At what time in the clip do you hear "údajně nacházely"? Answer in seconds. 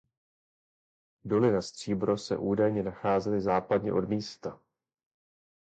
2.37-3.41